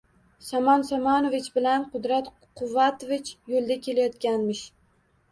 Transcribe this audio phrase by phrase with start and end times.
[0.43, 4.63] Somon Somonovich bilan Qudrat Quvvatovich yo`lda kelayotganmish